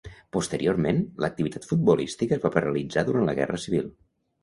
[0.37, 3.91] Posteriorment, l'activitat futbolística es va paralitzar durant la guerra civil.